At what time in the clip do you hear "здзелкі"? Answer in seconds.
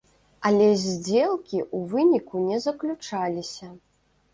0.83-1.59